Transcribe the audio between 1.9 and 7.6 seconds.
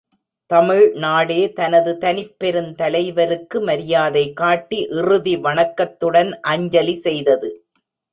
தனிப்பெருந்தலைவருக்கு மரியாதை காட்டி இறுதி வணக்கத்துடன் அஞ்சலி செய்தது.